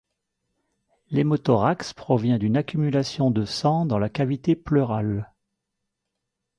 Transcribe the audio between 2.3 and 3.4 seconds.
d'une accumulation